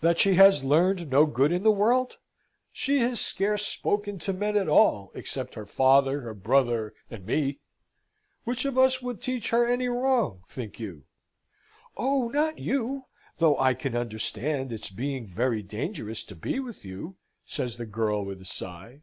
[0.00, 2.16] "That she has learned no good in the world?
[2.72, 7.60] She has scarce spoken to men at all, except her father, her brother, and me.
[8.44, 11.04] Which of us would teach her any wrong, think you?"
[11.94, 13.04] "Oh, not you!
[13.36, 18.24] Though I can understand its being very dangerous to be with you!" says the girl,
[18.24, 19.02] with a sigh.